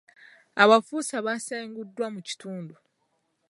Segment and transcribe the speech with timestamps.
[0.63, 2.73] Abafuusa baasenguddwa mu kitundu.